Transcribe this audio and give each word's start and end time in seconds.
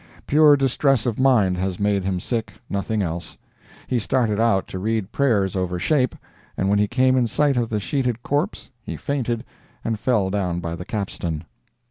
Pure 0.25 0.57
distress 0.57 1.05
of 1.05 1.19
mind 1.19 1.57
has 1.59 1.79
made 1.79 2.03
him 2.03 2.19
sick—nothing 2.19 3.03
else. 3.03 3.37
He 3.85 3.99
started 3.99 4.39
out 4.39 4.67
to 4.69 4.79
read 4.79 5.11
prayers 5.11 5.55
over 5.55 5.77
'Shape,' 5.77 6.15
and 6.57 6.69
when 6.69 6.79
he 6.79 6.87
came 6.87 7.15
in 7.15 7.27
sight 7.27 7.55
of 7.55 7.69
the 7.69 7.79
sheeted 7.79 8.23
corpse 8.23 8.71
he 8.81 8.97
fainted 8.97 9.45
and 9.85 9.99
fell 9.99 10.31
down 10.31 10.59
by 10.59 10.73
the 10.75 10.85
capstan." 10.85 11.43